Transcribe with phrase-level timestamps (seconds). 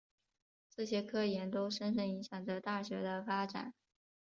[0.71, 3.75] 这些科研都深深影响着大学的发展。